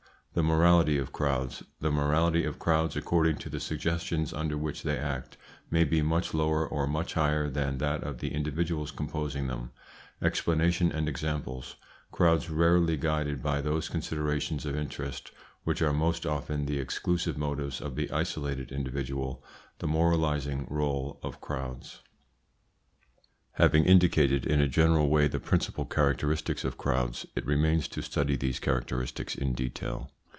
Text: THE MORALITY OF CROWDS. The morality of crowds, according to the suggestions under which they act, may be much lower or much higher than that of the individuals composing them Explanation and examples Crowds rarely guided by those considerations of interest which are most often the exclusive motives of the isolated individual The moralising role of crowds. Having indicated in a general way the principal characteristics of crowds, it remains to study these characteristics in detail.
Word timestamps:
THE 0.33 0.43
MORALITY 0.43 0.97
OF 0.97 1.11
CROWDS. 1.11 1.61
The 1.81 1.91
morality 1.91 2.45
of 2.45 2.57
crowds, 2.57 2.95
according 2.95 3.35
to 3.39 3.49
the 3.49 3.59
suggestions 3.59 4.31
under 4.31 4.57
which 4.57 4.83
they 4.83 4.97
act, 4.97 5.35
may 5.69 5.83
be 5.83 6.01
much 6.01 6.33
lower 6.33 6.65
or 6.65 6.87
much 6.87 7.15
higher 7.15 7.49
than 7.49 7.79
that 7.79 8.01
of 8.03 8.19
the 8.19 8.33
individuals 8.33 8.91
composing 8.91 9.47
them 9.47 9.71
Explanation 10.21 10.89
and 10.89 11.09
examples 11.09 11.75
Crowds 12.13 12.49
rarely 12.49 12.95
guided 12.95 13.43
by 13.43 13.59
those 13.59 13.89
considerations 13.89 14.65
of 14.65 14.73
interest 14.73 15.31
which 15.65 15.81
are 15.81 15.91
most 15.91 16.25
often 16.25 16.65
the 16.65 16.79
exclusive 16.79 17.37
motives 17.37 17.81
of 17.81 17.97
the 17.97 18.09
isolated 18.09 18.71
individual 18.71 19.43
The 19.79 19.87
moralising 19.87 20.65
role 20.69 21.19
of 21.23 21.41
crowds. 21.41 22.03
Having 23.55 23.83
indicated 23.83 24.45
in 24.45 24.61
a 24.61 24.69
general 24.69 25.09
way 25.09 25.27
the 25.27 25.41
principal 25.41 25.83
characteristics 25.83 26.63
of 26.63 26.77
crowds, 26.77 27.25
it 27.35 27.45
remains 27.45 27.89
to 27.89 28.01
study 28.01 28.37
these 28.37 28.61
characteristics 28.61 29.35
in 29.35 29.51
detail. 29.51 30.09